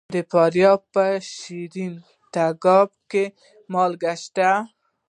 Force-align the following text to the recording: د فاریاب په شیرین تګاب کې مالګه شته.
د 0.13 0.15
فاریاب 0.31 0.81
په 0.93 1.05
شیرین 1.33 1.93
تګاب 2.33 2.89
کې 3.11 3.25
مالګه 3.73 4.13
شته. 4.23 4.49